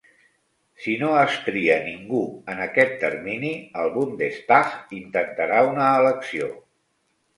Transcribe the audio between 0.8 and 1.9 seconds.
Si no es tria